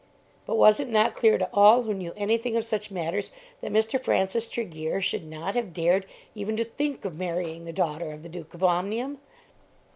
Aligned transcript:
But 0.47 0.55
was 0.55 0.79
it 0.79 0.89
not 0.89 1.15
clear 1.15 1.37
to 1.37 1.47
all 1.53 1.83
who 1.83 1.93
knew 1.93 2.11
anything 2.17 2.57
of 2.57 2.65
such 2.65 2.89
matters 2.89 3.29
that 3.61 3.71
Mr. 3.71 4.03
Francis 4.03 4.49
Tregear 4.49 4.99
should 4.99 5.23
not 5.23 5.53
have 5.53 5.75
dared 5.75 6.07
even 6.33 6.57
to 6.57 6.65
think 6.65 7.05
of 7.05 7.19
marrying 7.19 7.65
the 7.65 7.71
daughter 7.71 8.11
of 8.11 8.23
the 8.23 8.29
Duke 8.29 8.55
of 8.55 8.63
Omnium? 8.63 9.19